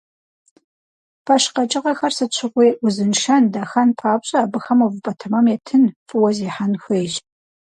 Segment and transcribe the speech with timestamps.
[1.25, 7.13] Пэш къэкӏыгъэхэр сыт щыгъуи узыншэн, дахэн папщӏэ, абыхэм увыпӏэ тэмэм етын, фӏыуэ зехьэн хуейщ.